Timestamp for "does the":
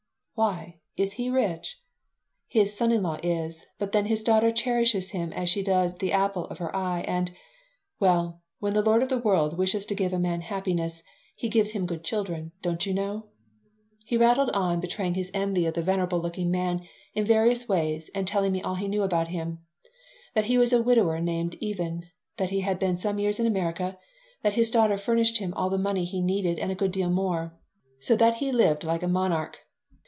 5.61-6.11